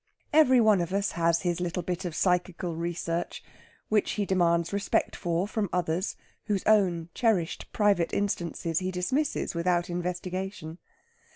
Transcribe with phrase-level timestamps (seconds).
[0.33, 3.43] Every one of us has his little bit of Psychical Research,
[3.87, 9.91] which he demands respect for from others, whose own cherished private instances he dismisses without
[9.91, 10.79] investigation.